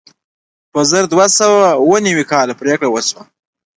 په 0.71 0.79
زر 0.89 1.03
دوه 1.13 1.25
سوه 1.39 1.63
اوه 1.83 1.97
نوي 2.05 2.25
کال 2.31 2.47
پرېکړه 2.61 2.89
وشوه. 2.91 3.23